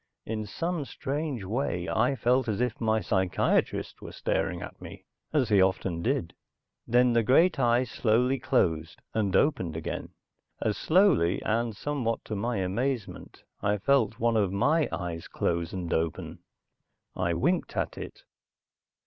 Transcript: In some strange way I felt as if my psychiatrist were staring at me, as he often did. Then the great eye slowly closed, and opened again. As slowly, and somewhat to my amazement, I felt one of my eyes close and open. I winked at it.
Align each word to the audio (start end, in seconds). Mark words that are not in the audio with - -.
In 0.25 0.47
some 0.47 0.83
strange 0.83 1.43
way 1.43 1.87
I 1.87 2.15
felt 2.15 2.47
as 2.47 2.59
if 2.59 2.81
my 2.81 3.01
psychiatrist 3.01 4.01
were 4.01 4.11
staring 4.11 4.59
at 4.63 4.81
me, 4.81 5.05
as 5.31 5.49
he 5.49 5.61
often 5.61 6.01
did. 6.01 6.33
Then 6.87 7.13
the 7.13 7.21
great 7.21 7.59
eye 7.59 7.83
slowly 7.83 8.39
closed, 8.39 8.99
and 9.13 9.35
opened 9.35 9.77
again. 9.77 10.09
As 10.59 10.75
slowly, 10.75 11.39
and 11.43 11.75
somewhat 11.77 12.25
to 12.25 12.35
my 12.35 12.57
amazement, 12.57 13.43
I 13.61 13.77
felt 13.77 14.17
one 14.19 14.37
of 14.37 14.51
my 14.51 14.89
eyes 14.91 15.27
close 15.27 15.71
and 15.71 15.93
open. 15.93 16.39
I 17.15 17.35
winked 17.35 17.77
at 17.77 17.95
it. 17.95 18.23